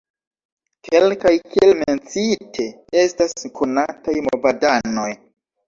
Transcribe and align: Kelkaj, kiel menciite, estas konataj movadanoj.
Kelkaj, 0.87 1.33
kiel 1.51 1.73
menciite, 1.83 2.67
estas 3.05 3.47
konataj 3.61 4.19
movadanoj. 4.33 5.09